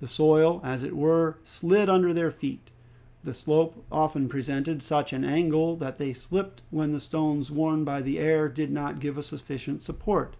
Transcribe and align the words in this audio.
The 0.00 0.08
soil, 0.08 0.60
as 0.64 0.82
it 0.82 0.96
were, 0.96 1.38
slid 1.44 1.88
under 1.88 2.12
their 2.12 2.32
feet. 2.32 2.72
The 3.22 3.32
slope 3.32 3.84
often 3.92 4.28
presented 4.28 4.82
such 4.82 5.12
an 5.12 5.22
angle 5.22 5.76
that 5.76 5.96
they 5.96 6.12
slipped 6.12 6.62
when 6.70 6.90
the 6.90 6.98
stones 6.98 7.52
worn 7.52 7.84
by 7.84 8.02
the 8.02 8.18
air 8.18 8.48
did 8.48 8.72
not 8.72 8.98
give 8.98 9.16
a 9.16 9.22
sufficient 9.22 9.82
support. 9.82 10.34